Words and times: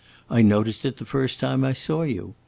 I 0.31 0.41
noticed 0.41 0.83
it 0.83 0.97
the 0.97 1.05
first 1.05 1.39
time 1.39 1.63
I 1.63 1.73
saw 1.73 2.01
you. 2.01 2.33